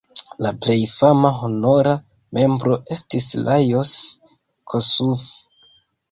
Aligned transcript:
La 0.43 0.51
plej 0.61 0.75
fama 0.91 1.29
honora 1.41 1.91
membro 2.37 2.77
estis 2.95 3.27
Lajos 3.49 3.91
Kossuth. 4.73 5.27